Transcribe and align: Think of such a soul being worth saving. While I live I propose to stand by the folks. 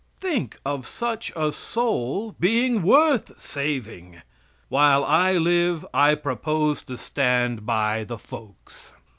Think 0.19 0.59
of 0.65 0.87
such 0.87 1.31
a 1.35 1.51
soul 1.51 2.31
being 2.39 2.81
worth 2.81 3.39
saving. 3.39 4.23
While 4.67 5.03
I 5.05 5.33
live 5.33 5.85
I 5.93 6.15
propose 6.15 6.81
to 6.85 6.97
stand 6.97 7.67
by 7.67 8.03
the 8.05 8.17
folks. 8.17 8.93